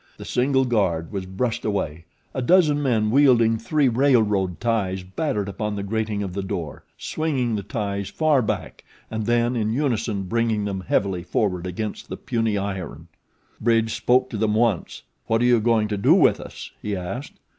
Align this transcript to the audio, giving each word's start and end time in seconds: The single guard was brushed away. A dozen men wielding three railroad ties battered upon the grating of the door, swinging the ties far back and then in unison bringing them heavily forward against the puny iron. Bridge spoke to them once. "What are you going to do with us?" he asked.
The 0.17 0.25
single 0.25 0.65
guard 0.65 1.11
was 1.11 1.27
brushed 1.27 1.63
away. 1.63 2.05
A 2.33 2.41
dozen 2.41 2.81
men 2.81 3.11
wielding 3.11 3.59
three 3.59 3.87
railroad 3.87 4.59
ties 4.59 5.03
battered 5.03 5.47
upon 5.47 5.75
the 5.75 5.83
grating 5.83 6.23
of 6.23 6.33
the 6.33 6.41
door, 6.41 6.83
swinging 6.97 7.55
the 7.55 7.61
ties 7.61 8.09
far 8.09 8.41
back 8.41 8.83
and 9.11 9.27
then 9.27 9.55
in 9.55 9.73
unison 9.73 10.23
bringing 10.23 10.65
them 10.65 10.81
heavily 10.81 11.21
forward 11.21 11.67
against 11.67 12.09
the 12.09 12.17
puny 12.17 12.57
iron. 12.57 13.09
Bridge 13.59 13.93
spoke 13.93 14.31
to 14.31 14.37
them 14.37 14.55
once. 14.55 15.03
"What 15.27 15.39
are 15.43 15.45
you 15.45 15.59
going 15.59 15.87
to 15.89 15.97
do 15.97 16.15
with 16.15 16.39
us?" 16.39 16.71
he 16.81 16.95
asked. 16.95 17.33